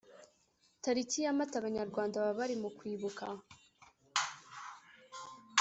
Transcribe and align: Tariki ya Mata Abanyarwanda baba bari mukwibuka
Tariki 0.83 1.19
ya 1.25 1.31
Mata 1.37 1.55
Abanyarwanda 1.59 2.15
baba 2.23 2.37
bari 2.39 2.55
mukwibuka 2.61 3.25